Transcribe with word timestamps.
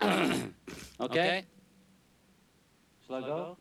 okay? 1.00 1.44
Shall 3.06 3.16
I 3.16 3.20
go? 3.20 3.58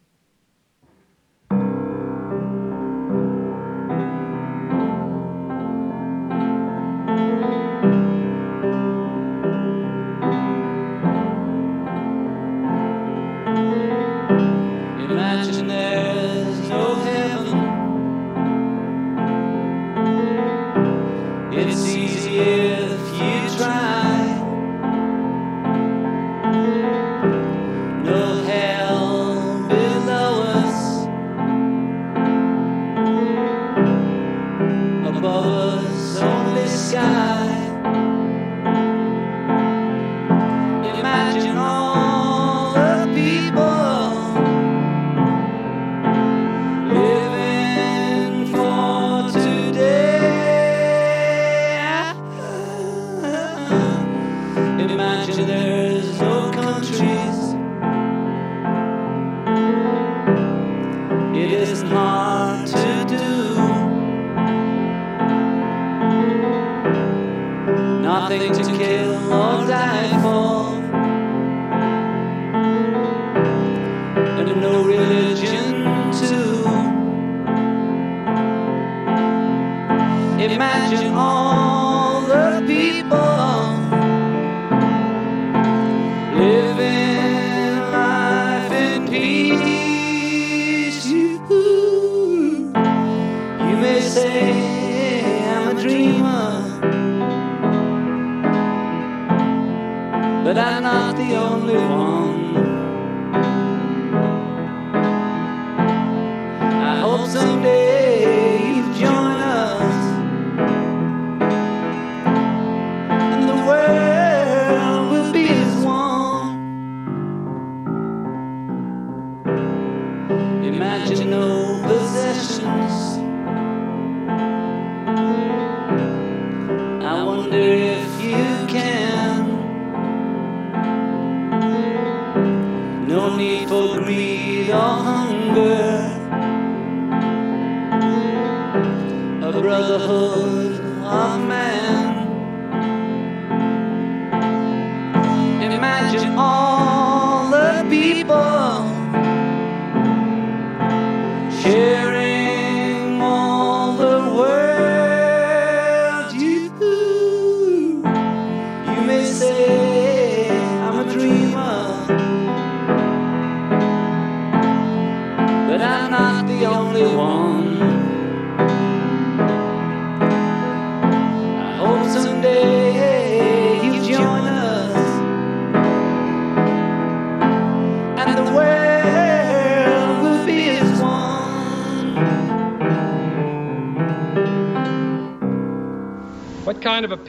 The 101.72 102.20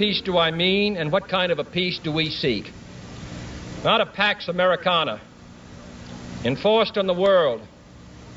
peace 0.03 0.21
do 0.21 0.37
I 0.37 0.51
mean, 0.51 0.97
and 0.97 1.13
what 1.13 1.29
kind 1.29 1.53
of 1.53 1.61
a 1.61 1.65
peace 1.65 2.01
do 2.03 2.11
we 2.11 2.29
seek? 2.29 2.73
Not 3.85 4.01
a 4.01 4.07
Pax 4.07 4.49
Americana, 4.49 5.21
enforced 6.45 6.99
on 6.99 7.07
the 7.07 7.15
world 7.15 7.61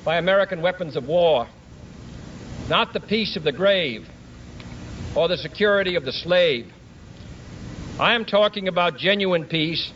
by 0.04 0.18
American 0.18 0.62
weapons 0.62 0.96
of 0.96 1.08
war. 1.08 1.48
Not 2.70 2.94
the 2.94 3.00
peace 3.00 3.36
of 3.36 3.42
the 3.42 3.52
grave 3.52 4.08
or 5.16 5.28
the 5.28 5.38
security 5.38 5.96
of 5.96 6.06
the 6.06 6.12
slave. 6.12 6.72
I 8.00 8.14
am 8.14 8.26
talking 8.26 8.68
about 8.68 9.00
genuine 9.00 9.46
peace, 9.46 9.92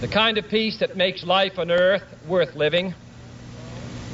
the 0.00 0.06
kind 0.06 0.38
of 0.38 0.46
peace 0.46 0.78
that 0.78 0.96
makes 0.96 1.24
life 1.24 1.58
on 1.58 1.72
earth 1.72 2.04
worth 2.28 2.54
living, 2.54 2.94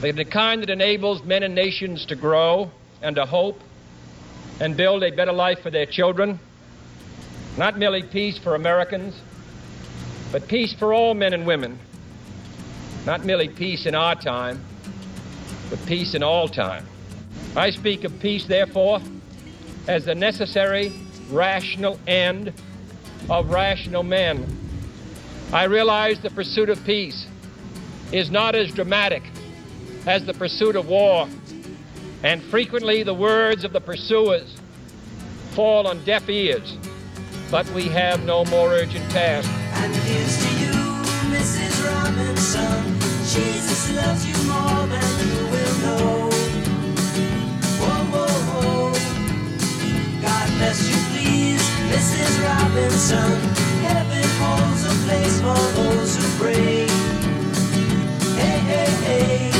the 0.01 0.25
kind 0.25 0.63
that 0.63 0.71
enables 0.71 1.23
men 1.23 1.43
and 1.43 1.55
nations 1.55 2.07
to 2.07 2.17
grow 2.17 2.71
and 3.03 3.17
to 3.17 3.27
hope 3.27 3.61
and 4.61 4.77
build 4.77 5.03
a 5.03 5.11
better 5.11 5.33
life 5.33 5.61
for 5.61 5.71
their 5.71 5.87
children. 5.87 6.39
Not 7.57 7.79
merely 7.79 8.03
peace 8.03 8.39
for 8.39 8.55
Americans, 8.55 9.19
but 10.31 10.47
peace 10.47 10.75
for 10.75 10.95
all 10.95 11.15
men 11.15 11.33
and 11.33 11.47
women. 11.47 11.79
Not 13.07 13.25
merely 13.25 13.49
peace 13.49 13.87
in 13.87 13.95
our 13.95 14.15
time, 14.15 14.63
but 15.71 15.85
peace 15.87 16.15
in 16.15 16.23
all 16.23 16.47
time. 16.47 16.87
I 17.57 17.71
speak 17.71 18.05
of 18.05 18.21
peace, 18.21 18.45
therefore, 18.45 19.01
as 19.89 20.05
the 20.05 20.15
necessary, 20.15 20.93
rational 21.31 21.99
end 22.07 22.53
of 23.29 23.51
rational 23.51 24.03
men. 24.03 24.47
I 25.53 25.65
realize 25.65 26.21
the 26.21 26.31
pursuit 26.31 26.69
of 26.69 26.85
peace 26.85 27.27
is 28.13 28.31
not 28.31 28.55
as 28.55 28.73
dramatic 28.73 29.23
as 30.07 30.25
the 30.27 30.35
pursuit 30.35 30.77
of 30.77 30.89
war, 30.89 31.29
and 32.23 32.43
frequently 32.43 33.03
the 33.03 33.15
words 33.15 33.65
of 33.65 33.73
the 33.73 33.81
pursuers 33.81 34.55
fall 35.53 35.87
on 35.87 36.03
deaf 36.05 36.29
ears. 36.29 36.77
But 37.51 37.69
we 37.71 37.89
have 37.89 38.25
no 38.25 38.45
more 38.45 38.69
urgent 38.69 39.11
task. 39.11 39.49
And 39.51 39.95
here's 39.95 40.37
to 40.37 40.51
you, 40.61 40.73
Mrs. 41.35 41.85
Robinson. 41.85 43.01
Jesus 43.27 43.97
loves 43.97 44.27
you 44.27 44.37
more 44.49 44.87
than 44.87 45.11
you 45.27 45.47
will 45.51 45.77
know. 45.85 46.31
Whoa, 47.81 48.05
whoa, 48.13 48.29
whoa. 48.51 48.93
God 50.23 50.49
bless 50.59 50.89
you, 50.89 50.97
please, 51.11 51.63
Mrs. 51.91 52.33
Robinson. 52.45 53.41
Heaven 53.83 54.29
holds 54.39 54.85
a 54.85 54.95
place 55.07 55.41
for 55.41 55.83
those 55.83 56.17
who 56.17 56.45
pray. 56.45 56.87
Hey, 58.37 58.59
hey, 58.59 58.91
hey. 59.05 59.60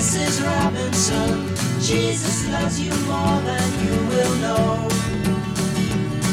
Mrs. 0.00 0.42
Robinson. 0.42 1.54
Jesus 1.78 2.48
loves 2.48 2.80
you 2.80 2.90
more 3.04 3.38
than 3.42 3.68
you 3.84 3.92
will 4.08 4.34
know. 4.36 4.88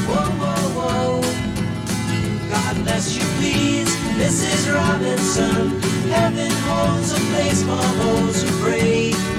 Whoa, 0.08 0.32
whoa, 0.40 0.64
whoa. 0.78 2.50
God 2.50 2.76
bless 2.86 3.14
you, 3.18 3.24
please, 3.36 3.94
Mrs. 4.16 4.74
Robinson. 4.74 5.82
Heaven 6.10 6.52
holds 6.64 7.12
a 7.12 7.20
place 7.30 7.62
for 7.64 7.88
those 8.00 8.42
who 8.42 8.64
pray. 8.64 9.37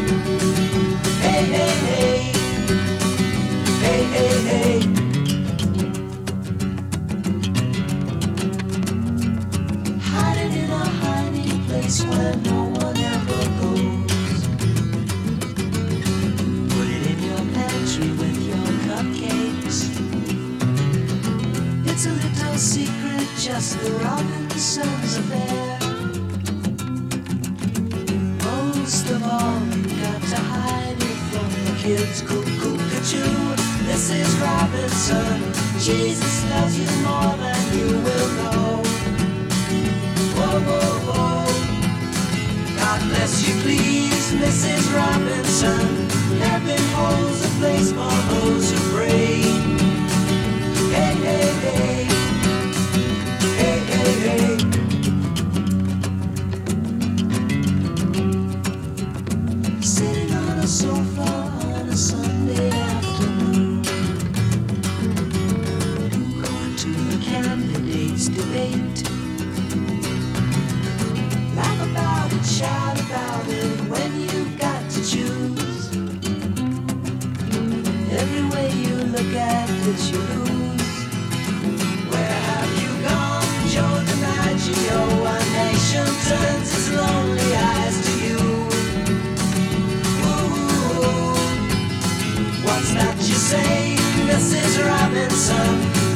Say, 93.48 93.96
Mrs. 94.28 94.84
Robinson? 94.84 95.56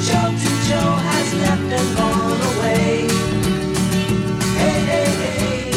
Joltin' 0.05 0.69
Joe 0.69 0.97
has 1.01 1.35
left 1.41 1.63
and 1.63 1.97
gone 1.97 2.41
away. 2.59 3.09
Hey, 4.61 4.79
hey, 4.85 5.11
hey. 5.23 5.73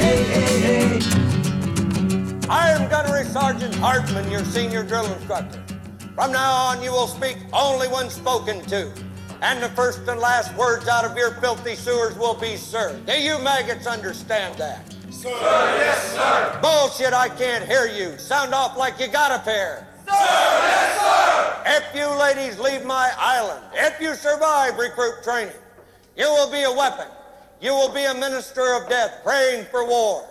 Hey, 0.00 0.22
hey, 0.24 0.98
hey. 0.98 2.46
I 2.48 2.70
am 2.70 2.90
Gunnery 2.90 3.24
Sergeant 3.26 3.72
Hartman, 3.76 4.28
your 4.32 4.44
senior 4.46 4.82
drill 4.82 5.06
instructor. 5.12 5.62
From 6.16 6.32
now 6.32 6.54
on, 6.54 6.82
you 6.82 6.90
will 6.90 7.06
speak 7.06 7.36
only 7.52 7.86
when 7.86 8.10
spoken 8.10 8.62
to. 8.62 8.92
And 9.42 9.62
the 9.62 9.68
first 9.68 10.08
and 10.08 10.18
last 10.18 10.52
words 10.56 10.88
out 10.88 11.04
of 11.04 11.16
your 11.16 11.34
filthy 11.34 11.76
sewers 11.76 12.18
will 12.18 12.34
be, 12.34 12.56
sir. 12.56 13.00
Do 13.06 13.12
you 13.12 13.38
maggots 13.38 13.86
understand 13.86 14.56
that? 14.58 14.92
Sir, 15.10 15.28
yes, 15.28 16.14
sir. 16.14 16.58
Bullshit, 16.60 17.12
I 17.12 17.28
can't 17.28 17.64
hear 17.64 17.86
you. 17.86 18.18
Sound 18.18 18.52
off 18.52 18.76
like 18.76 18.98
you 18.98 19.06
got 19.06 19.30
a 19.30 19.38
pair. 19.44 19.86
Sir, 20.10 20.60
yes, 20.66 21.00
sir. 21.00 21.62
If 21.66 21.94
you 21.94 22.08
ladies 22.18 22.58
leave 22.58 22.84
my 22.84 23.10
island, 23.18 23.64
if 23.74 24.00
you 24.00 24.14
survive 24.14 24.76
recruit 24.76 25.22
training, 25.22 25.54
you 26.16 26.26
will 26.26 26.50
be 26.50 26.62
a 26.62 26.72
weapon. 26.72 27.06
You 27.60 27.72
will 27.72 27.92
be 27.92 28.04
a 28.04 28.14
minister 28.14 28.74
of 28.74 28.88
death 28.88 29.20
praying 29.22 29.66
for 29.70 29.86
war. 29.86 30.26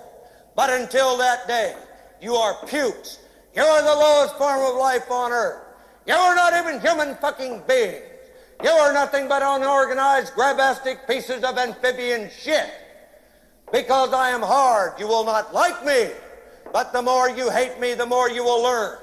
But 0.56 0.70
until 0.70 1.18
that 1.18 1.48
day, 1.48 1.76
you 2.22 2.36
are 2.36 2.56
pukes. 2.66 3.20
You 3.56 3.64
are 3.64 3.81
the 3.81 3.96
lowest 3.96 4.36
form 4.38 4.62
of 4.62 4.76
life 4.76 5.10
on 5.10 5.31
earth. 5.31 5.64
You 6.06 6.16
are 6.16 6.36
not 6.36 6.54
even 6.54 6.82
human 6.82 7.16
fucking 7.16 7.64
beings. 7.68 8.04
You 8.64 8.70
are 8.70 8.92
nothing 8.92 9.28
but 9.28 9.42
unorganized, 9.42 10.34
grabastic 10.34 11.08
pieces 11.08 11.44
of 11.44 11.58
amphibian 11.58 12.30
shit. 12.30 12.70
Because 13.72 14.12
I 14.12 14.32
am 14.32 14.42
hard, 14.42 15.00
you 15.00 15.08
will 15.08 15.24
not 15.24 15.54
like 15.54 15.86
me. 15.86 16.10
But 16.74 16.92
the 16.92 17.02
more 17.02 17.30
you 17.30 17.50
hate 17.50 17.80
me, 17.80 17.94
the 17.94 18.06
more 18.06 18.30
you 18.30 18.44
will 18.44 18.62
learn. 18.62 18.98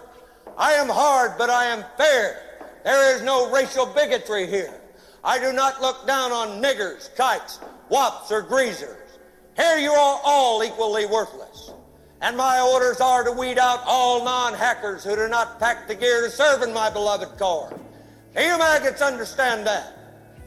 I 0.56 0.72
am 0.72 0.88
hard, 0.88 1.32
but 1.36 1.50
I 1.50 1.66
am 1.66 1.84
fair. 1.96 2.42
There 2.84 3.14
is 3.14 3.22
no 3.22 3.50
racial 3.50 3.86
bigotry 3.86 4.46
here. 4.46 4.80
I 5.22 5.38
do 5.38 5.52
not 5.52 5.82
look 5.82 6.06
down 6.06 6.32
on 6.32 6.62
niggers, 6.62 7.14
kikes, 7.16 7.58
wops, 7.88 8.30
or 8.30 8.42
greasers. 8.42 9.18
Here 9.56 9.76
you 9.78 9.90
are 9.90 10.20
all 10.24 10.62
equally 10.62 11.04
worthless. 11.04 11.72
And 12.22 12.36
my 12.36 12.60
orders 12.60 13.00
are 13.00 13.24
to 13.24 13.32
weed 13.32 13.58
out 13.58 13.82
all 13.86 14.24
non-hackers 14.24 15.04
who 15.04 15.16
do 15.16 15.28
not 15.28 15.58
pack 15.58 15.88
the 15.88 15.94
gear 15.94 16.22
to 16.22 16.30
serve 16.30 16.62
in 16.62 16.72
my 16.72 16.88
beloved 16.88 17.38
corps. 17.38 17.78
Do 18.34 18.42
you 18.42 18.58
maggots 18.58 19.02
understand 19.02 19.66
that? 19.66 19.92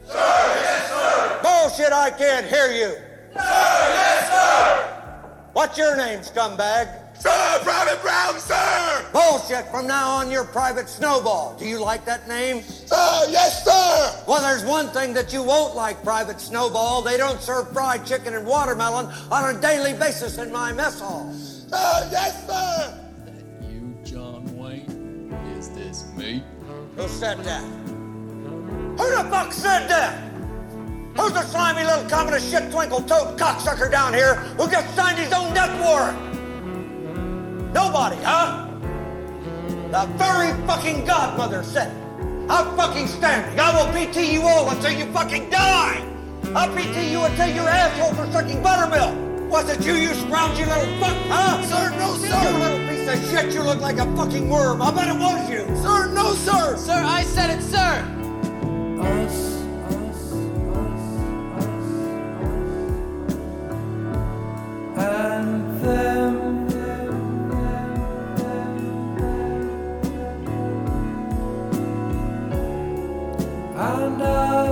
Sir, 0.06 0.14
yes, 0.16 0.90
sir. 0.90 1.40
Bullshit, 1.44 1.94
I 1.94 2.10
can't 2.10 2.48
hear 2.48 2.72
you. 2.72 2.96
Sir, 3.34 3.36
yes, 3.36 4.30
sir. 4.30 5.22
What's 5.54 5.78
your 5.78 5.96
name, 5.96 6.20
scumbag? 6.20 6.99
Sir, 7.19 7.60
Private 7.63 8.01
Brown, 8.01 8.39
sir! 8.39 9.06
Bullshit, 9.12 9.69
from 9.69 9.88
now 9.88 10.10
on 10.12 10.31
you're 10.31 10.45
Private 10.45 10.88
Snowball. 10.88 11.57
Do 11.60 11.66
you 11.66 11.77
like 11.77 12.06
that 12.06 12.30
name? 12.30 12.62
Sir, 12.63 13.25
yes, 13.30 13.66
sir! 13.66 14.24
Well, 14.25 14.42
there's 14.42 14.63
one 14.63 14.88
thing 14.89 15.13
that 15.16 15.33
you 15.33 15.44
won't 15.44 15.75
like, 15.75 16.01
Private 16.01 16.39
Snowball. 16.39 17.01
They 17.01 17.17
don't 17.17 17.41
serve 17.41 17.74
fried 17.74 18.05
chicken 18.05 18.36
and 18.36 18.48
watermelon 18.48 19.08
on 19.29 19.53
a 19.53 19.60
daily 19.60 19.91
basis 19.91 20.38
in 20.38 20.50
my 20.50 20.72
mess 20.72 21.01
hall. 21.01 21.34
Sir, 21.34 22.08
yes, 22.10 22.48
sir! 22.48 23.12
You, 23.70 23.98
John 24.05 24.58
Wayne? 24.58 25.36
Is 25.58 25.70
this 25.72 26.05
me? 26.15 26.41
Who 26.96 27.08
said 27.10 27.44
that? 27.44 27.63
Who 27.63 29.10
the 29.10 29.29
fuck 29.29 29.51
said 29.51 29.89
that? 29.89 30.24
Who's 31.17 31.34
the 31.34 31.44
slimy 31.44 31.84
little 31.84 32.10
common 32.10 32.34
of 32.34 32.41
shit 32.41 32.72
twinkle 32.72 33.01
toed 33.01 33.38
cocksucker 33.38 33.91
down 33.91 34.13
here 34.13 34.36
who 34.36 34.70
just 34.72 34.96
signed 34.96 35.17
his 35.17 35.34
own 35.34 35.53
death 35.53 35.77
warrant? 35.82 36.28
Nobody, 37.74 38.18
huh? 38.18 38.68
The 39.92 40.06
very 40.18 40.54
fucking 40.66 41.06
godmother 41.06 41.64
said 41.64 41.92
it. 41.92 42.10
I'm 42.50 42.76
fucking 42.76 43.08
standing. 43.08 43.60
I 43.60 43.72
will 43.74 43.92
PT 43.94 44.34
you 44.34 44.42
all 44.42 44.70
until 44.72 44.92
you 44.92 45.06
fucking 45.12 45.50
die. 45.50 46.04
I'll 46.56 46.70
PT 46.76 47.12
you 47.12 47.24
until 47.24 47.48
your 47.48 47.70
asshole 47.70 48.14
for 48.16 48.32
sucking 48.32 48.64
buttermilk. 48.64 49.52
Was 49.52 49.70
it 49.70 49.86
you, 49.86 49.94
you 49.94 50.10
scroungy 50.10 50.66
little 50.68 51.00
fuck, 51.00 51.18
huh? 51.28 51.62
Sir, 51.64 51.90
no, 51.98 52.16
sir. 52.16 52.52
You 52.52 52.58
little 52.58 52.88
piece 52.88 53.08
of 53.08 53.30
shit, 53.32 53.54
you 53.54 53.64
look 53.64 53.82
like 53.82 53.98
a 53.98 54.06
fucking 54.16 54.50
worm. 54.50 54.82
I 54.82 54.92
bet 54.92 55.08
it 55.08 55.20
was 55.20 55.50
you. 55.50 55.66
Sir, 55.78 56.12
no, 56.14 56.34
sir! 56.34 56.78
Sir, 56.78 57.04
I 57.04 57.24
said 57.24 57.58
it, 57.58 57.62
sir! 57.64 58.06
Us, 59.02 59.59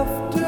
after 0.08 0.47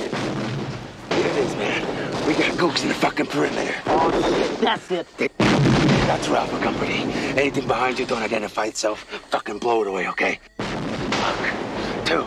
Here 1.10 1.26
it 1.26 1.36
is, 1.36 1.56
man. 1.56 2.26
We 2.26 2.34
got 2.34 2.52
gooks 2.58 2.82
in 2.82 2.88
the 2.88 2.94
fucking 2.94 3.26
perimeter. 3.26 3.74
Oh, 3.86 4.10
shit, 4.10 4.60
that's 4.60 4.90
it. 4.90 5.06
That's 5.38 6.28
Alpha 6.28 6.58
Company. 6.60 7.04
Anything 7.38 7.66
behind 7.66 7.98
you 7.98 8.04
don't 8.04 8.22
identify 8.22 8.66
itself, 8.66 9.04
fucking 9.30 9.58
blow 9.58 9.82
it 9.82 9.88
away, 9.88 10.08
okay? 10.08 10.40
Fuck. 10.58 12.04
Two. 12.04 12.26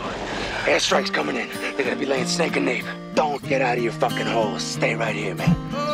Airstrike's 0.68 1.10
coming 1.10 1.36
in. 1.36 1.48
They're 1.76 1.84
gonna 1.84 1.96
be 1.96 2.06
laying 2.06 2.26
snake 2.26 2.56
and 2.56 2.66
nape. 2.66 2.84
Don't 3.14 3.42
get 3.48 3.62
out 3.62 3.78
of 3.78 3.84
your 3.84 3.92
fucking 3.92 4.26
holes. 4.26 4.62
Stay 4.62 4.94
right 4.96 5.14
here, 5.14 5.34
man. 5.36 5.87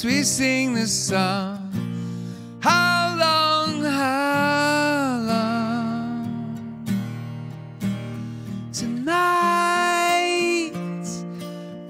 Must 0.00 0.16
we 0.16 0.22
sing 0.22 0.72
this 0.72 1.08
song? 1.08 1.58
How 2.60 3.14
long, 3.18 3.84
how 3.84 5.18
long? 5.28 6.86
Tonight, 8.72 10.72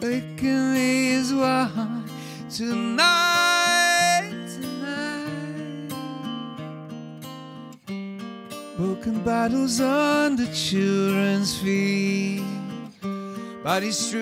waking 0.02 0.74
me 0.74 1.10
is 1.10 1.32
one. 1.32 2.10
Tonight, 2.50 4.32
tonight. 4.56 5.94
Broken 8.76 9.22
bottles 9.22 9.80
under 9.80 10.46
children's 10.52 11.56
feet. 11.60 12.42
Bodies 13.62 13.98
strewn 13.98 14.19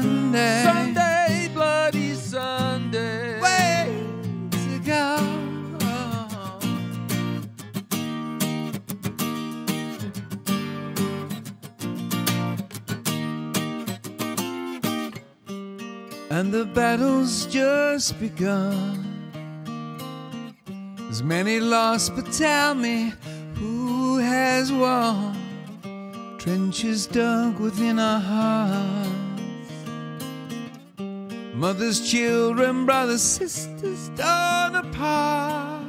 Sunday. 0.00 0.62
Sunday, 0.64 1.50
bloody 1.52 2.14
Sunday. 2.14 3.40
Way 3.40 3.94
to 4.50 4.78
go. 4.78 5.16
And 16.30 16.50
the 16.50 16.64
battle's 16.64 17.44
just 17.46 18.18
begun. 18.18 18.98
There's 20.96 21.22
many 21.22 21.60
lost, 21.60 22.16
but 22.16 22.32
tell 22.32 22.74
me 22.74 23.12
who 23.56 24.16
has 24.16 24.72
won? 24.72 25.36
Trenches 26.38 27.06
dug 27.06 27.60
within 27.60 27.98
our 27.98 28.18
hearts. 28.18 29.21
Mothers, 31.62 32.00
children, 32.00 32.86
brothers, 32.86 33.22
sisters 33.22 34.10
torn 34.16 34.74
apart. 34.74 35.84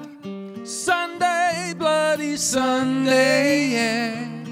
Sunday, 0.63 1.73
bloody 1.75 2.37
Sunday, 2.37 3.69
yeah. 3.69 4.45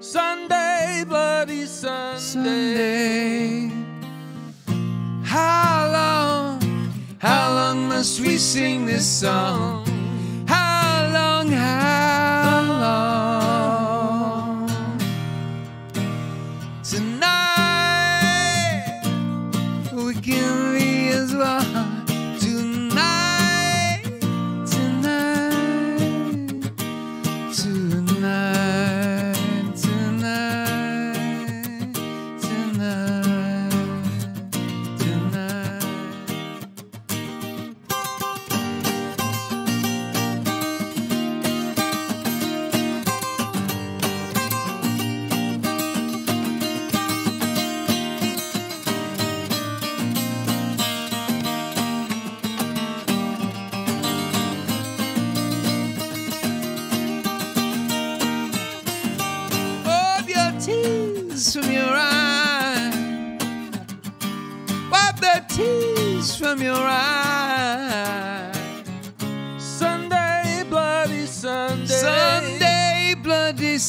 Sunday, 0.00 1.04
bloody 1.06 1.66
Sunday. 1.66 3.68
Sunday. 3.68 3.70
How 5.22 5.90
long, 5.92 6.62
how 7.18 7.52
long 7.52 7.86
must 7.86 8.20
we 8.20 8.38
sing 8.38 8.86
this 8.86 9.06
song? 9.06 9.83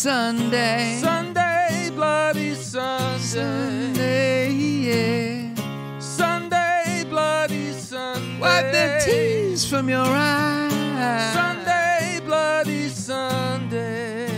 Sunday. 0.05 0.99
Sunday, 1.01 1.89
bloody 1.95 2.53
Sunday. 2.53 3.17
Sunday, 3.17 4.51
yeah. 4.51 5.99
Sunday, 5.99 7.05
bloody 7.09 7.71
Sunday. 7.71 8.39
Wipe 8.39 8.71
the 8.71 9.01
tears 9.03 9.67
from 9.67 9.89
your 9.89 10.05
eyes. 10.05 11.33
Sunday, 11.33 12.19
bloody 12.23 12.87
Sunday. 12.89 14.29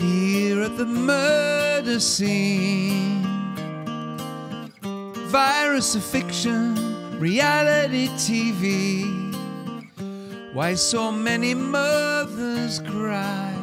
Here 0.00 0.62
at 0.62 0.78
the 0.78 0.86
murder 0.86 2.00
scene, 2.00 3.01
virus 5.72 5.94
of 5.94 6.04
fiction, 6.04 7.18
reality 7.18 8.06
TV. 8.08 9.06
Why 10.52 10.74
so 10.74 11.10
many 11.10 11.54
mothers 11.54 12.80
cry? 12.80 13.54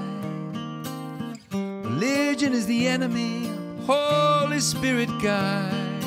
Religion 1.51 2.53
is 2.53 2.65
the 2.65 2.87
enemy, 2.87 3.51
Holy 3.85 4.59
Spirit 4.59 5.09
guide. 5.21 6.03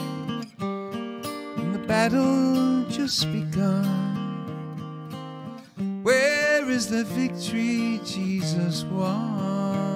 And 0.59 1.73
the 1.73 1.85
battle 1.87 2.85
just 2.91 3.31
begun. 3.31 3.87
Where 6.03 6.69
is 6.69 6.89
the 6.89 7.05
victory 7.05 8.01
Jesus 8.05 8.83
won? 8.87 9.92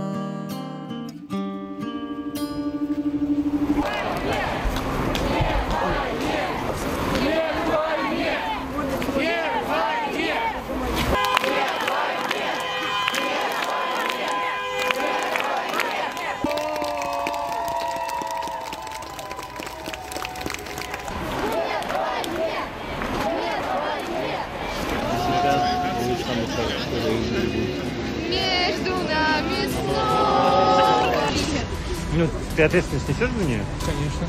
Ответственность 32.78 33.08
несешь 33.08 33.30
за 33.30 33.44
нее? 33.44 33.64
Конечно. 33.84 34.26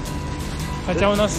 Хотя 0.86 1.10
у 1.10 1.15
нас... 1.15 1.38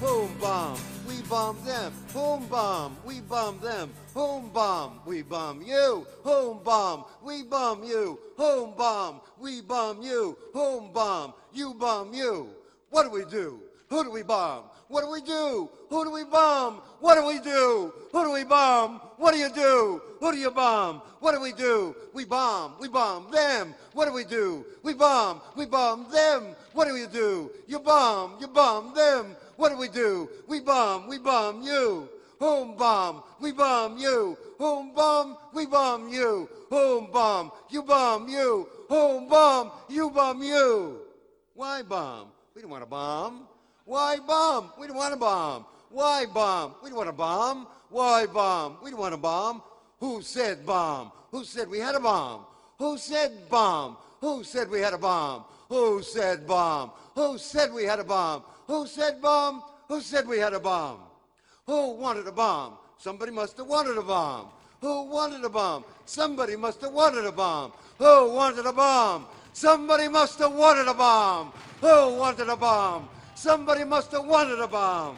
Boom 0.00 0.30
bomb, 0.40 0.78
we 1.06 1.20
bomb 1.22 1.56
them. 1.64 1.92
Boom 2.12 2.46
bomb, 2.48 2.96
we 3.04 3.20
bomb 3.20 3.58
them. 3.60 3.90
Home 4.14 4.50
bomb, 4.52 5.00
we 5.06 5.22
bomb 5.22 5.62
you. 5.62 6.06
Home 6.24 6.60
bomb, 6.64 7.04
we 7.22 7.42
bomb 7.42 7.84
you. 7.84 8.18
Home 8.36 8.74
bomb, 8.76 9.20
we 9.38 9.60
bomb 9.60 10.02
you. 10.02 10.36
Home 10.54 10.92
bomb, 10.92 11.34
you 11.52 11.74
bomb 11.74 12.14
you. 12.14 12.48
What 12.90 13.04
do 13.04 13.10
we 13.10 13.24
do? 13.24 13.60
Who 13.90 14.04
do 14.04 14.10
we 14.10 14.22
bomb? 14.22 14.64
What 14.88 15.04
do 15.04 15.10
we 15.10 15.20
do? 15.20 15.68
Who 15.90 16.04
do 16.04 16.10
we 16.10 16.24
bomb? 16.24 16.76
What 17.00 17.16
do 17.16 17.26
we 17.26 17.40
do? 17.40 17.92
Who 18.12 18.24
do 18.24 18.32
we 18.32 18.44
bomb? 18.44 19.00
What 19.16 19.32
do 19.32 19.38
you 19.38 19.50
do? 19.52 20.00
Who 20.20 20.32
do 20.32 20.38
you 20.38 20.50
bomb? 20.50 21.02
What 21.20 21.32
do 21.34 21.40
we 21.40 21.52
do? 21.52 21.94
We 22.14 22.24
bomb. 22.24 22.74
We 22.80 22.88
bomb 22.88 23.30
them. 23.30 23.74
What 23.92 24.06
do 24.06 24.12
we 24.14 24.24
do? 24.24 24.64
We 24.82 24.94
bomb. 24.94 25.40
We 25.56 25.66
bomb 25.66 26.10
them. 26.10 26.54
What 26.72 26.88
do 26.88 26.96
you 26.96 27.06
do? 27.06 27.50
You 27.66 27.80
bomb. 27.80 28.36
You 28.40 28.48
bomb 28.48 28.94
them. 28.94 29.36
What 29.58 29.72
do 29.72 29.76
we 29.76 29.88
do? 29.88 30.30
We 30.46 30.60
bomb. 30.60 31.08
We 31.08 31.18
bomb 31.18 31.62
you. 31.62 32.08
Home 32.38 32.76
bomb. 32.76 33.24
We 33.40 33.50
bomb 33.50 33.98
you. 33.98 34.38
Home 34.56 34.94
bomb. 34.94 35.36
We 35.52 35.66
bomb 35.66 36.08
you. 36.08 36.48
Home 36.70 37.10
bomb. 37.12 37.50
You 37.68 37.82
bomb 37.82 38.28
you. 38.28 38.68
Home 38.88 39.28
bomb. 39.28 39.72
You 39.88 40.10
bomb 40.10 40.44
you. 40.44 41.00
Why 41.54 41.82
bomb? 41.82 42.28
We 42.54 42.62
don't 42.62 42.70
want 42.70 42.84
to 42.84 42.88
bomb. 42.88 43.48
Why 43.84 44.18
bomb? 44.24 44.70
We 44.78 44.86
don't 44.86 44.96
want 44.96 45.14
to 45.14 45.18
bomb. 45.18 45.66
Why 45.90 46.24
bomb? 46.32 46.74
We 46.80 46.90
don't 46.90 46.98
want 46.98 47.08
to 47.08 47.12
bomb. 47.12 47.66
Why 47.90 48.26
bomb? 48.26 48.76
We 48.80 48.90
don't 48.92 49.00
want 49.00 49.14
to 49.14 49.20
bomb. 49.20 49.60
Who 49.98 50.22
said 50.22 50.64
bomb? 50.64 51.10
Who 51.32 51.42
said 51.42 51.68
we 51.68 51.80
had 51.80 51.96
a 51.96 52.00
bomb? 52.00 52.44
Who 52.78 52.96
said 52.96 53.50
bomb? 53.50 53.96
Who 54.20 54.44
said 54.44 54.70
we 54.70 54.78
had 54.78 54.94
a 54.94 54.98
bomb? 54.98 55.46
Who 55.68 56.00
said 56.02 56.46
bomb? 56.46 56.92
Who 57.16 57.38
said 57.38 57.72
we 57.72 57.82
had 57.82 57.98
a 57.98 58.04
bomb? 58.04 58.44
Who 58.68 58.86
said 58.86 59.20
bomb? 59.20 59.62
Who 59.88 60.00
said 60.02 60.28
we 60.28 60.38
had 60.38 60.52
a 60.52 60.60
bomb? 60.60 61.00
Who 61.66 61.94
wanted 61.94 62.26
a 62.26 62.32
bomb? 62.32 62.74
Somebody 62.98 63.32
must 63.32 63.56
have 63.56 63.66
wanted 63.66 63.96
a 63.96 64.02
bomb. 64.02 64.48
Who 64.82 65.04
wanted 65.04 65.42
a 65.42 65.48
bomb? 65.48 65.84
Somebody 66.04 66.54
must 66.54 66.82
have 66.82 66.92
wanted 66.92 67.24
a 67.24 67.32
bomb. 67.32 67.72
Who 67.98 68.34
wanted 68.34 68.66
a 68.66 68.72
bomb? 68.72 69.26
Somebody 69.54 70.08
must 70.08 70.38
have 70.38 70.52
wanted 70.52 70.86
a 70.86 70.94
bomb. 70.94 71.52
Who 71.80 72.14
wanted 72.16 72.48
a 72.48 72.56
bomb? 72.56 73.08
Somebody 73.34 73.84
must 73.84 74.12
have 74.12 74.26
wanted 74.26 74.60
a 74.60 74.68
bomb. 74.68 75.16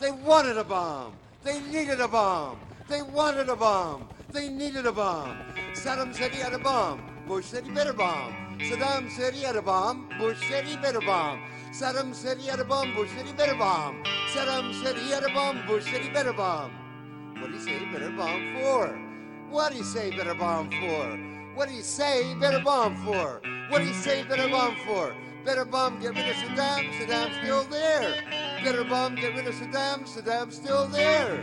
They 0.00 0.10
wanted 0.10 0.56
a 0.56 0.64
bomb. 0.64 1.12
They 1.44 1.60
needed 1.60 2.00
a 2.00 2.08
bomb. 2.08 2.58
They 2.88 3.02
wanted 3.02 3.50
a 3.50 3.56
bomb. 3.56 4.08
They 4.32 4.48
needed 4.48 4.86
a 4.86 4.92
bomb. 4.92 5.36
Saddam 5.74 6.14
said 6.14 6.32
he 6.32 6.40
had 6.40 6.54
a 6.54 6.58
bomb. 6.58 7.02
Bush 7.28 7.46
said 7.46 7.64
he 7.64 7.70
better 7.70 7.92
bomb. 7.92 8.58
Saddam 8.58 9.10
said 9.10 9.34
he 9.34 9.42
had 9.42 9.56
a 9.56 9.62
bomb. 9.62 10.08
Bush 10.18 10.38
said 10.48 10.64
he 10.64 10.76
better 10.76 11.00
bomb. 11.00 11.40
Saddam 11.72 12.14
said 12.14 12.36
he 12.36 12.48
had 12.48 12.60
a 12.60 12.64
bomb. 12.64 12.94
Bush 12.94 13.08
said 13.16 13.26
he 13.26 13.32
better 13.32 13.54
bomb. 13.54 14.04
Saddam 14.34 14.74
said 14.82 14.94
he 14.94 15.10
had 15.10 15.24
a 15.24 15.32
bomb. 15.32 15.66
Bush 15.66 15.90
better 16.12 16.34
bomb. 16.34 16.70
What 17.40 17.46
do 17.46 17.54
you 17.54 17.60
say 17.60 17.78
better 17.90 18.10
bomb 18.10 18.54
for? 18.60 18.88
What 19.48 19.72
do 19.72 19.78
you 19.78 19.84
say 19.84 20.14
better 20.14 20.34
bomb 20.34 20.70
for? 20.70 21.18
What 21.54 21.68
do 21.68 21.74
you 21.74 21.82
say 21.82 22.34
better 22.34 22.60
bomb 22.60 22.96
for? 23.04 23.40
What 23.70 23.78
do 23.78 23.86
you 23.86 23.94
say 23.94 24.22
better 24.22 24.48
bomb 24.50 24.76
for? 24.84 25.14
Better 25.46 25.64
bomb 25.64 25.98
get 25.98 26.14
rid 26.14 26.28
of 26.28 26.36
Saddam, 26.36 26.92
Saddam's 26.92 27.36
still 27.42 27.64
there. 27.64 28.22
Better 28.62 28.84
bomb 28.84 29.14
get 29.14 29.34
rid 29.34 29.46
of 29.46 29.54
Saddam, 29.54 30.04
Saddam's 30.06 30.56
still 30.56 30.88
there. 30.88 31.40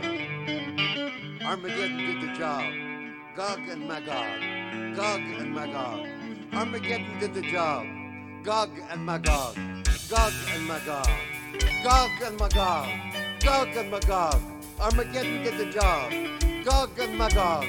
Armageddon 1.44 1.98
did 1.98 2.22
the 2.22 2.38
job. 2.38 2.72
Gog 3.34 3.58
and 3.68 3.88
Magog. 3.88 4.96
Gog 4.96 5.20
and 5.20 5.52
Magog. 5.52 6.06
Armageddon 6.52 7.18
did 7.18 7.34
the 7.34 7.42
job. 7.42 7.84
Gog 8.44 8.70
and 8.90 9.04
Magog. 9.04 9.56
Gog 10.10 10.32
and 10.52 10.66
Magog. 10.66 11.06
Gog 11.84 12.10
and 12.26 12.36
Magog. 12.36 12.88
Gog 13.44 13.76
and 13.76 13.90
Magog. 13.92 14.40
Armageddon 14.80 15.44
did 15.44 15.56
the 15.56 15.66
job. 15.66 16.10
Gog 16.64 16.98
and 16.98 17.16
Magog. 17.16 17.64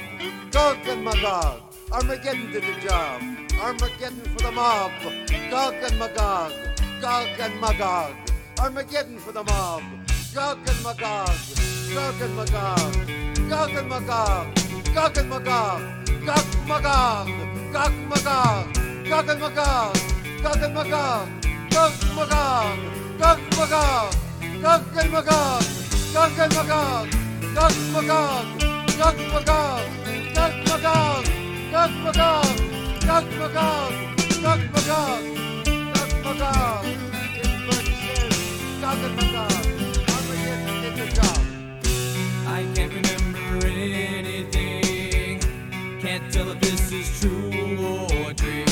Gog 0.50 0.78
and 0.88 1.04
Magog. 1.04 1.60
Armageddon 1.92 2.50
did 2.50 2.64
the 2.64 2.80
job. 2.80 3.22
Armageddon 3.60 4.24
for 4.34 4.42
the 4.42 4.50
mob. 4.50 4.90
Gog 5.52 5.74
and 5.74 5.98
Magog. 6.00 6.52
Gog 7.00 7.28
and 7.38 7.60
Magog. 7.60 8.12
Armageddon 8.58 9.18
for 9.20 9.30
the 9.30 9.44
mob. 9.44 9.84
Gog 10.34 10.58
and 10.66 10.82
Magog. 10.82 11.30
Gog 11.94 12.20
and 12.22 12.34
Magog. 12.34 12.94
Gog 13.48 13.70
and 13.70 13.88
Magog. 13.88 14.58
Gog 14.92 15.16
and 15.16 15.28
Magog. 15.30 15.80
Gog 16.26 16.46
Magog. 16.66 17.28
Gog 17.72 17.92
Magog. 18.08 18.74
Gog 19.08 19.28
and 19.28 19.40
Magog. 19.40 19.96
Gog 20.42 20.58
and 20.58 20.74
Magog. 20.74 21.41
I 42.62 42.66
can't 42.74 42.92
remember 42.92 43.66
anything. 43.66 45.40
Can't 46.00 46.32
tell 46.32 46.50
if 46.50 46.60
this 46.60 46.92
is 46.92 47.20
true 47.20 48.12
or 48.24 48.32
dream. 48.34 48.71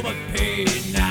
Pain 0.00 0.66
now. 0.94 1.01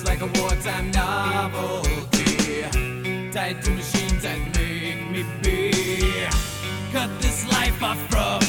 Just 0.00 0.06
like 0.06 0.20
a 0.22 0.40
wartime 0.40 0.90
novelty, 0.92 2.62
tied 3.32 3.62
to 3.62 3.70
machines 3.70 4.22
that 4.22 4.38
make 4.56 5.10
me 5.10 5.24
be. 5.42 6.26
Cut 6.92 7.10
this 7.20 7.46
life 7.52 7.82
off 7.82 7.98
from 8.08 8.39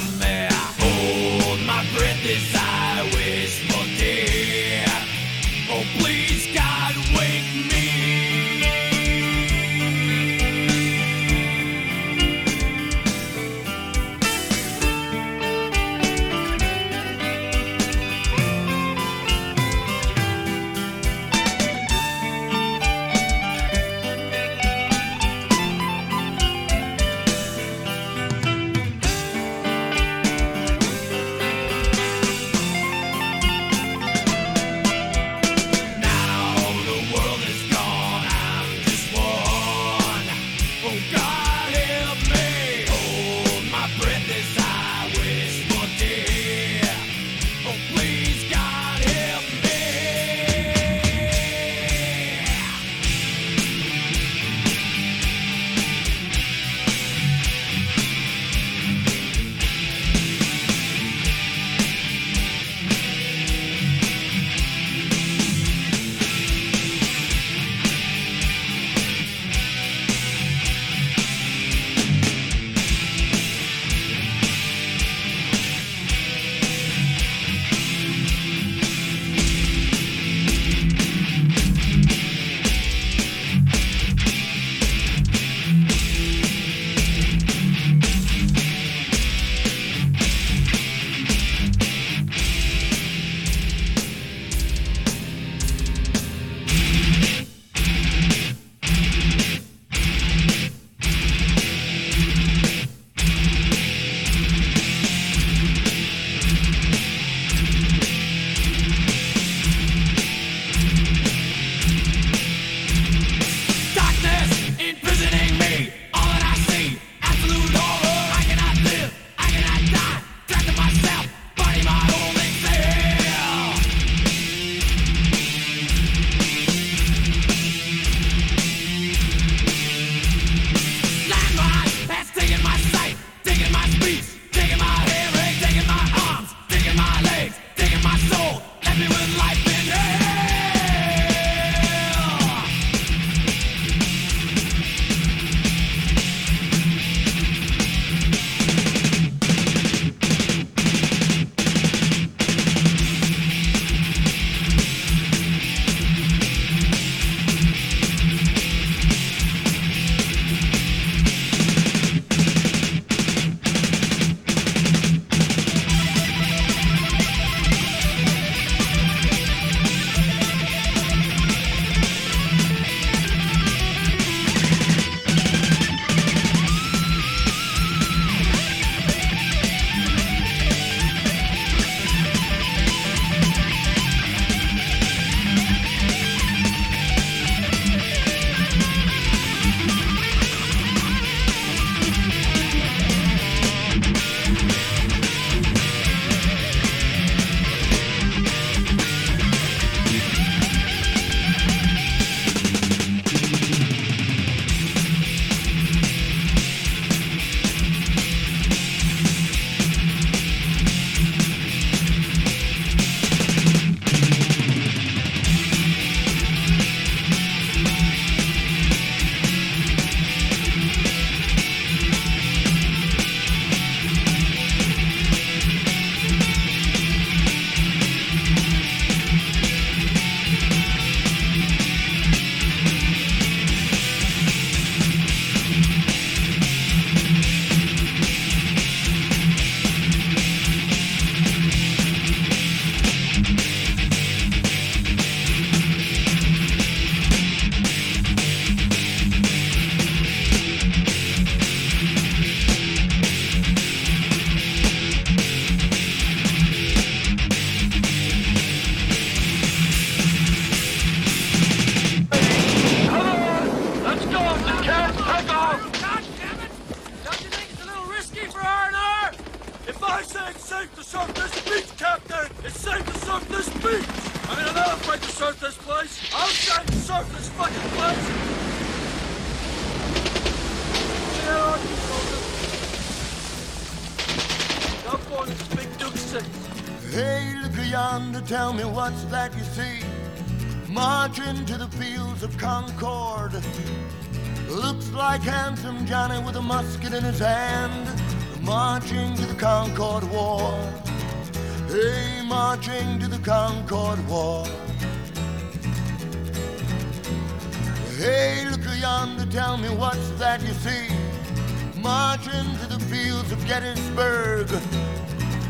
Gettysburg. 313.71 314.69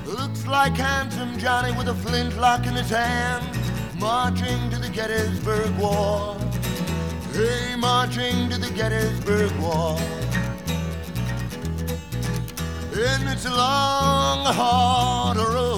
Looks 0.08 0.48
like 0.48 0.76
handsome 0.76 1.38
Johnny 1.38 1.72
with 1.78 1.88
a 1.88 1.94
flintlock 1.94 2.66
in 2.66 2.74
his 2.74 2.90
hand. 2.90 3.46
Marching 4.00 4.72
to 4.72 4.80
the 4.80 4.90
Gettysburg 4.90 5.70
War. 5.78 6.36
Hey, 7.32 7.76
marching 7.78 8.50
to 8.50 8.58
the 8.58 8.72
Gettysburg 8.72 9.52
War. 9.60 10.00
And 12.98 13.30
it's 13.30 13.46
a 13.46 13.52
long, 13.52 14.46
hard 14.52 15.38
road. 15.38 15.71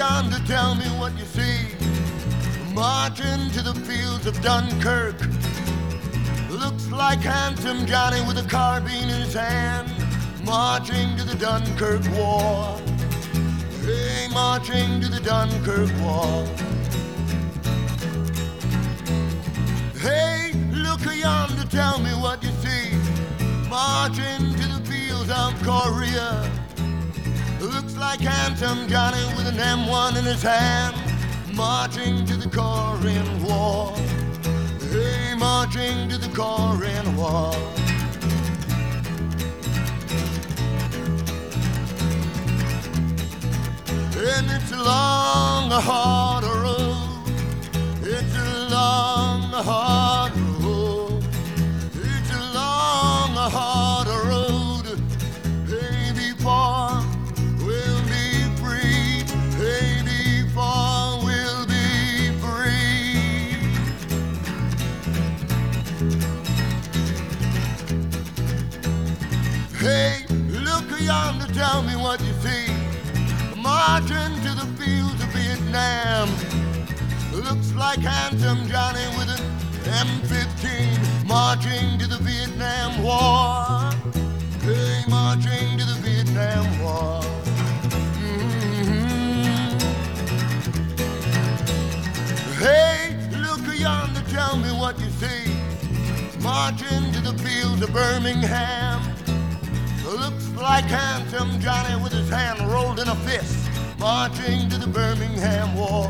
Yonder, 0.00 0.38
tell 0.46 0.74
me 0.74 0.86
what 0.98 1.12
you 1.18 1.26
see. 1.26 1.58
Marching 2.72 3.50
to 3.50 3.60
the 3.60 3.74
fields 3.86 4.26
of 4.26 4.34
Dunkirk. 4.40 5.20
Looks 6.48 6.90
like 6.90 7.18
handsome 7.18 7.84
Johnny 7.84 8.22
with 8.26 8.38
a 8.38 8.48
carbine 8.48 9.10
in 9.10 9.20
his 9.26 9.34
hand. 9.34 9.92
Marching 10.42 11.18
to 11.18 11.24
the 11.24 11.36
Dunkirk 11.36 12.02
War. 12.16 12.80
Hey, 13.84 14.26
marching 14.32 15.02
to 15.02 15.08
the 15.10 15.20
Dunkirk 15.20 15.92
War. 16.00 16.46
Hey, 20.00 20.52
look 20.72 21.00
yonder, 21.14 21.68
tell 21.68 21.98
me 21.98 22.12
what 22.24 22.42
you 22.42 22.52
see. 22.64 22.88
Marching 23.68 24.44
to 24.60 24.66
the 24.74 24.82
fields 24.90 25.30
of 25.30 25.52
Korea. 25.62 26.59
Looks 27.60 27.94
like 27.98 28.20
handsome 28.20 28.88
Johnny 28.88 29.22
with 29.36 29.46
an 29.46 29.56
M1 29.56 30.18
in 30.18 30.24
his 30.24 30.42
hand. 30.42 30.96
Marching 31.54 32.24
to 32.24 32.36
the 32.36 32.48
Korean 32.48 33.42
War. 33.42 33.94
Hey, 34.90 35.34
marching 35.36 36.08
to 36.08 36.16
the 36.16 36.30
Korean 36.32 37.14
War. 37.16 37.52
And 44.16 44.50
it's 44.50 44.72
a 44.72 44.82
long, 44.82 45.70
Marching 73.92 74.34
to 74.44 74.54
the 74.54 74.68
fields 74.78 75.20
of 75.20 75.28
Vietnam. 75.30 76.28
Looks 77.32 77.72
like 77.74 77.98
handsome 77.98 78.68
Johnny 78.68 79.04
with 79.18 79.28
an 79.28 79.42
M15 79.82 81.26
marching 81.26 81.98
to 81.98 82.06
the 82.06 82.18
Vietnam 82.18 83.02
War. 83.02 83.90
Hey, 84.62 85.02
marching 85.08 85.76
to 85.76 85.84
the 85.84 85.98
Vietnam 86.04 86.66
War. 86.80 87.20
Mhm. 88.22 89.80
Hey, 92.60 93.16
look 93.38 93.66
yonder, 93.76 94.22
tell 94.30 94.56
me 94.56 94.70
what 94.70 95.00
you 95.00 95.10
see. 95.18 95.50
Marching 96.40 97.10
to 97.10 97.20
the 97.20 97.36
fields 97.42 97.82
of 97.82 97.92
Birmingham. 97.92 99.02
Looks 100.04 100.46
like 100.56 100.84
handsome 100.84 101.60
Johnny 101.60 101.96
with 102.02 102.12
his 102.12 102.28
hand 102.30 102.60
rolled 102.70 103.00
in 103.00 103.08
a 103.08 103.16
fist, 103.26 103.59
marching 104.00 104.66
to 104.70 104.78
the 104.78 104.86
Birmingham 104.86 105.76
War. 105.76 106.08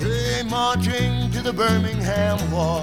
Hey, 0.00 0.42
marching 0.48 1.30
to 1.32 1.42
the 1.42 1.52
Birmingham 1.52 2.38
War. 2.50 2.80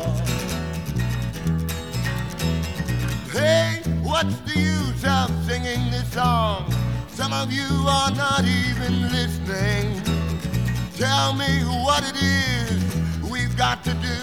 Hey, 3.33 3.81
what's 4.03 4.37
the 4.41 4.59
use 4.59 5.03
of 5.03 5.27
singing 5.47 5.89
this 5.89 6.07
song? 6.13 6.71
Some 7.07 7.33
of 7.33 7.51
you 7.51 7.67
are 7.87 8.11
not 8.11 8.45
even 8.45 9.09
listening. 9.11 9.99
Tell 10.95 11.33
me 11.33 11.49
what 11.83 12.03
it 12.07 12.17
is 12.21 12.83
we've 13.27 13.57
got 13.57 13.83
to 13.85 13.93
do. 13.95 14.17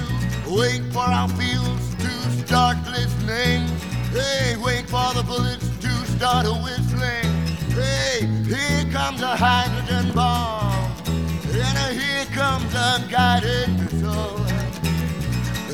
Wait 0.48 0.82
for 0.92 1.00
our 1.00 1.28
fields 1.30 1.96
to 1.96 2.10
start 2.46 2.76
listening. 2.86 3.66
Hey, 4.12 4.56
wait 4.56 4.88
for 4.88 5.12
the 5.12 5.24
bullets 5.26 5.68
to 5.78 5.90
start 6.16 6.46
whistling. 6.62 7.35
Comes 9.06 9.22
a 9.22 9.36
hydrogen 9.36 10.12
bomb. 10.14 10.90
And 11.06 11.96
here 11.96 12.26
comes 12.34 12.74
a 12.74 13.06
guided 13.08 13.68
missile. 13.78 14.44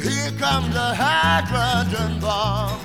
Here 0.02 0.32
comes 0.38 0.76
a 0.76 0.94
hydrogen 0.94 2.20
bomb. 2.20 2.78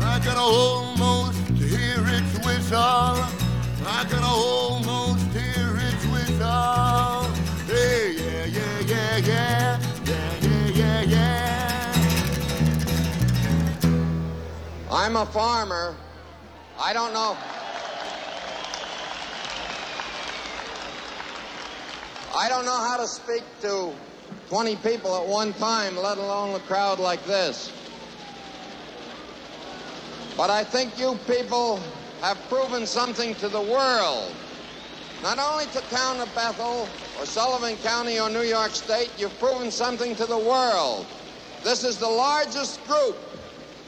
I 0.00 0.18
can 0.24 0.38
almost 0.38 1.36
hear 1.50 2.02
its 2.08 2.38
whistle. 2.46 2.78
I 2.78 4.06
can 4.08 4.24
almost 4.24 5.26
hear 5.36 5.76
its 5.76 6.06
whistle. 6.06 7.28
Hey, 7.68 8.14
yeah, 8.16 8.46
yeah, 8.46 8.80
yeah, 8.80 9.18
yeah, 9.18 9.78
yeah, 10.06 10.68
yeah, 10.72 11.02
yeah. 11.02 11.92
I'm 14.90 15.16
a 15.16 15.26
farmer. 15.26 15.94
I 16.80 16.94
don't 16.94 17.12
know. 17.12 17.36
I 22.34 22.48
don't 22.48 22.64
know 22.64 22.78
how 22.78 22.96
to 22.96 23.06
speak 23.06 23.44
to 23.60 23.92
20 24.48 24.76
people 24.76 25.14
at 25.16 25.26
one 25.26 25.52
time, 25.54 25.96
let 25.96 26.16
alone 26.16 26.54
a 26.54 26.60
crowd 26.60 26.98
like 26.98 27.22
this. 27.26 27.70
But 30.36 30.48
I 30.48 30.64
think 30.64 30.98
you 30.98 31.18
people 31.26 31.78
have 32.22 32.38
proven 32.48 32.86
something 32.86 33.34
to 33.36 33.48
the 33.48 33.60
world. 33.60 34.32
Not 35.22 35.38
only 35.38 35.66
to 35.66 35.80
town 35.94 36.20
of 36.20 36.34
Bethel 36.34 36.88
or 37.18 37.26
Sullivan 37.26 37.76
County 37.82 38.18
or 38.18 38.30
New 38.30 38.42
York 38.42 38.70
State, 38.70 39.12
you've 39.18 39.38
proven 39.38 39.70
something 39.70 40.16
to 40.16 40.24
the 40.24 40.38
world. 40.38 41.06
This 41.62 41.84
is 41.84 41.98
the 41.98 42.08
largest 42.08 42.82
group 42.86 43.18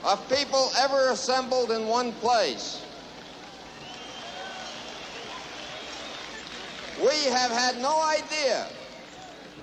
of 0.05 0.28
people 0.28 0.70
ever 0.78 1.11
assembled 1.11 1.70
in 1.70 1.86
one 1.88 2.12
place. 2.12 2.84
We 7.01 7.30
have 7.30 7.51
had 7.51 7.78
no 7.78 8.03
idea 8.03 8.66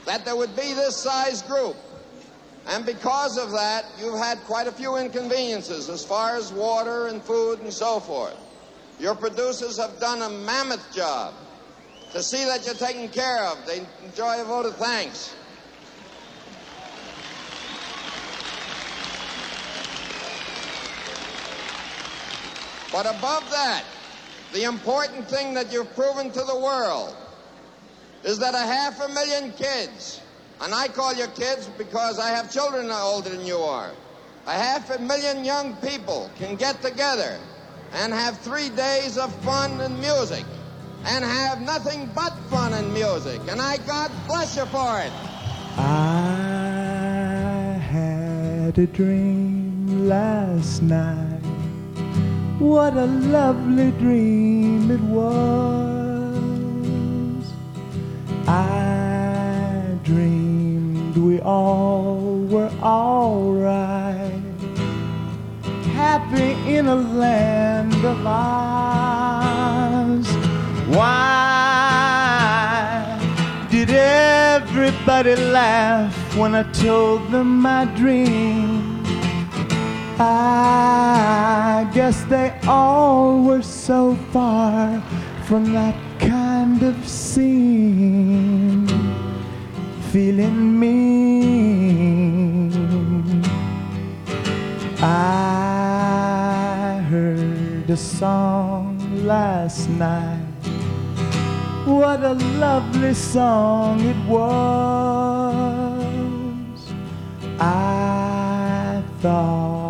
that 0.05 0.25
there 0.25 0.35
would 0.35 0.55
be 0.55 0.73
this 0.73 0.97
size 0.97 1.41
group. 1.43 1.75
And 2.67 2.85
because 2.85 3.37
of 3.37 3.51
that, 3.51 3.85
you've 3.99 4.19
had 4.19 4.37
quite 4.45 4.67
a 4.67 4.71
few 4.71 4.97
inconveniences 4.97 5.89
as 5.89 6.05
far 6.05 6.35
as 6.35 6.53
water 6.53 7.07
and 7.07 7.21
food 7.23 7.59
and 7.59 7.73
so 7.73 7.99
forth. 7.99 8.35
Your 8.99 9.15
producers 9.15 9.77
have 9.77 9.99
done 9.99 10.21
a 10.21 10.29
mammoth 10.29 10.93
job 10.93 11.33
to 12.11 12.21
see 12.21 12.45
that 12.45 12.65
you're 12.65 12.75
taken 12.75 13.09
care 13.09 13.43
of. 13.45 13.65
They 13.65 13.81
enjoy 14.05 14.41
a 14.41 14.45
vote 14.45 14.65
of 14.65 14.75
thanks. 14.75 15.33
But 22.91 23.05
above 23.05 23.49
that, 23.51 23.85
the 24.53 24.63
important 24.63 25.27
thing 25.27 25.53
that 25.53 25.71
you've 25.71 25.93
proven 25.95 26.31
to 26.31 26.41
the 26.41 26.55
world 26.55 27.15
is 28.23 28.37
that 28.39 28.53
a 28.53 28.59
half 28.59 28.99
a 29.01 29.09
million 29.09 29.51
kids, 29.53 30.21
and 30.61 30.73
I 30.73 30.87
call 30.87 31.13
you 31.13 31.27
kids 31.27 31.69
because 31.77 32.19
I 32.19 32.29
have 32.29 32.51
children 32.51 32.89
older 32.91 33.29
than 33.29 33.45
you 33.45 33.57
are, 33.57 33.91
a 34.45 34.51
half 34.51 34.89
a 34.89 34.99
million 34.99 35.45
young 35.45 35.75
people 35.77 36.29
can 36.37 36.55
get 36.55 36.81
together 36.81 37.39
and 37.93 38.13
have 38.13 38.37
three 38.39 38.69
days 38.69 39.17
of 39.17 39.33
fun 39.43 39.79
and 39.81 39.99
music 39.99 40.45
and 41.05 41.25
have 41.25 41.61
nothing 41.61 42.09
but 42.13 42.31
fun 42.49 42.73
and 42.73 42.93
music. 42.93 43.41
And 43.49 43.61
I 43.61 43.77
God 43.87 44.11
bless 44.27 44.55
you 44.55 44.65
for 44.65 44.99
it. 44.99 45.11
I 45.77 46.91
had 47.89 48.77
a 48.77 48.87
dream 48.87 50.07
last 50.07 50.81
night. 50.81 51.50
What 52.61 52.93
a 52.93 53.07
lovely 53.07 53.89
dream 53.93 54.91
it 54.91 55.01
was. 55.01 56.21
I 58.47 59.97
dreamed 60.03 61.17
we 61.17 61.41
all 61.41 62.37
were 62.51 62.69
alright. 62.83 64.43
Happy 65.95 66.51
in 66.71 66.87
a 66.87 66.95
land 66.95 67.95
of 68.05 68.27
ours. 68.27 70.27
Why 70.95 71.17
did 73.71 73.89
everybody 73.89 75.35
laugh 75.35 76.13
when 76.37 76.53
I 76.53 76.61
told 76.73 77.31
them 77.31 77.59
my 77.59 77.85
dream? 77.85 78.80
I 80.23 81.89
guess 81.95 82.23
they 82.25 82.53
all 82.67 83.41
were 83.41 83.63
so 83.63 84.15
far 84.31 85.01
from 85.45 85.73
that 85.73 85.95
kind 86.19 86.83
of 86.83 87.07
scene. 87.07 88.87
Feeling 90.11 90.79
mean. 90.79 92.71
I 95.01 97.03
heard 97.09 97.89
a 97.89 97.97
song 97.97 99.25
last 99.25 99.89
night. 99.89 100.45
What 101.85 102.23
a 102.23 102.33
lovely 102.59 103.15
song 103.15 104.01
it 104.01 104.29
was. 104.29 104.43
I 107.59 109.01
thought 109.19 109.80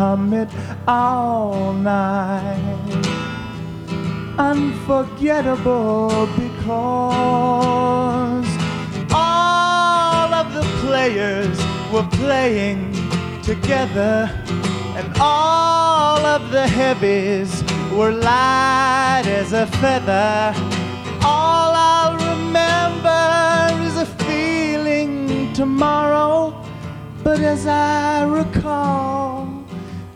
It 0.00 0.48
all 0.88 1.74
night. 1.74 3.04
Unforgettable 4.38 6.26
because 6.38 6.88
all 9.12 10.32
of 10.32 10.54
the 10.54 10.62
players 10.80 11.54
were 11.92 12.08
playing 12.12 12.94
together, 13.42 14.30
and 14.96 15.06
all 15.20 16.24
of 16.24 16.50
the 16.50 16.66
heavies 16.66 17.62
were 17.92 18.12
light 18.12 19.26
as 19.26 19.52
a 19.52 19.66
feather. 19.82 20.54
All 21.22 21.74
I'll 21.76 22.16
remember 22.16 23.84
is 23.84 23.98
a 23.98 24.06
feeling 24.24 25.52
tomorrow, 25.52 26.54
but 27.22 27.40
as 27.40 27.66
I 27.66 28.22
recall, 28.24 29.29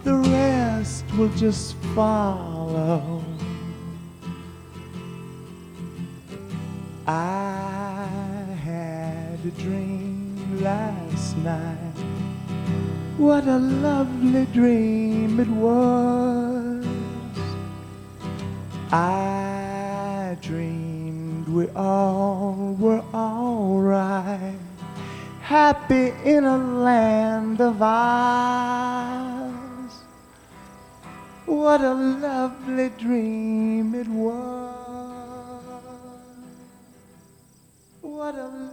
the 0.04 0.14
rest 0.14 1.04
will 1.16 1.30
just 1.30 1.74
follow. 1.94 3.24
I 7.06 8.06
had 8.62 9.38
a 9.44 9.50
dream 9.62 10.62
last 10.62 11.36
night. 11.38 11.78
What 13.16 13.46
a 13.46 13.58
lovely 13.58 14.44
dream 14.52 15.40
it 15.40 15.48
was. 15.48 16.86
I 18.92 20.36
dreamed 20.42 21.48
we 21.48 21.68
all 21.70 22.76
were 22.78 23.02
alright. 23.14 24.58
Happy 25.40 26.12
in 26.24 26.44
a 26.44 26.58
land 26.58 27.60
of 27.60 27.80
ours. 27.80 29.33
What 31.46 31.82
a 31.82 31.92
lovely 31.92 32.88
dream 32.98 33.94
it 33.94 34.08
was. 34.08 34.74
What 38.00 38.34
a 38.34 38.63